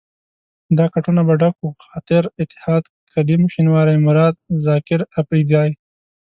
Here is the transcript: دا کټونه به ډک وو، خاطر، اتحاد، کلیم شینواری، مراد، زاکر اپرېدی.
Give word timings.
دا 0.77 0.85
کټونه 0.93 1.21
به 1.27 1.33
ډک 1.41 1.55
وو، 1.59 1.71
خاطر، 1.87 2.23
اتحاد، 2.41 2.83
کلیم 3.11 3.41
شینواری، 3.53 3.97
مراد، 4.07 4.35
زاکر 4.65 5.01
اپرېدی. 5.19 5.69